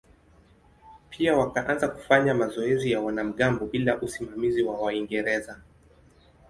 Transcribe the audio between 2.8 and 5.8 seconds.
ya wanamgambo bila usimamizi wa Waingereza.